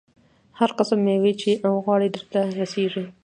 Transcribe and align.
هر 0.59 0.69
قسم 0.79 0.99
مېوه 1.05 1.33
چې 1.41 1.51
وغواړې 1.75 2.07
درته 2.15 2.39
رسېږي. 2.59 3.03